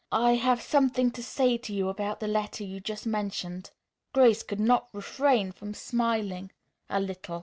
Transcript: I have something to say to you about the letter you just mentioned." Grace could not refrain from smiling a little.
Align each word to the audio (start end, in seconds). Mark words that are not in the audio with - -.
I 0.11 0.33
have 0.33 0.63
something 0.63 1.11
to 1.11 1.21
say 1.21 1.59
to 1.59 1.71
you 1.71 1.87
about 1.87 2.19
the 2.21 2.27
letter 2.27 2.63
you 2.63 2.79
just 2.79 3.05
mentioned." 3.05 3.69
Grace 4.15 4.41
could 4.41 4.59
not 4.59 4.89
refrain 4.93 5.51
from 5.51 5.75
smiling 5.75 6.49
a 6.89 6.99
little. 6.99 7.39